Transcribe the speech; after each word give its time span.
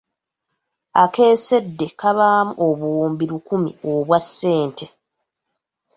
Akeesedde 1.03 1.87
kabaamu 1.99 2.53
obuwumbi 2.67 3.23
lukumi 3.31 3.69
obwa 3.91 4.19
ssente. 4.25 4.85